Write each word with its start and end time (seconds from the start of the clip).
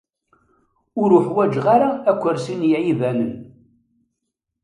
Ur 1.01 1.09
uḥwaǧeɣ 1.19 1.65
ara 1.75 1.89
akersi 2.11 2.55
n 2.59 2.67
yiɛibanen. 2.69 3.33